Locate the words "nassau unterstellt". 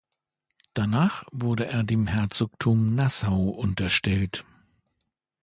2.95-4.43